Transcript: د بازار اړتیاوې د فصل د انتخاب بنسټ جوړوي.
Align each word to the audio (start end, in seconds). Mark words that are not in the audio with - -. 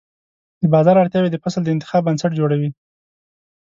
د 0.61 0.63
بازار 0.73 0.95
اړتیاوې 0.99 1.29
د 1.31 1.37
فصل 1.43 1.61
د 1.63 1.69
انتخاب 1.75 2.01
بنسټ 2.05 2.31
جوړوي. 2.39 2.69